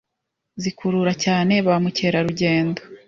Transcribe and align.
zikurura 0.61 1.13
cyane 1.23 1.53
ba 1.65 1.75
mukerarugendo, 1.83 2.79